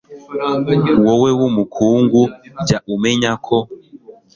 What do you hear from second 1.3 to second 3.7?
w'umukungu, jya umenya ko